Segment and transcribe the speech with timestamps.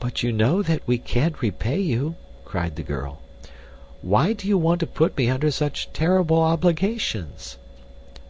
[0.00, 2.14] "But you know that we can't repay you,"
[2.46, 3.18] cried the girl.
[4.00, 7.58] "Why do you want to put me under such terrible obligations?"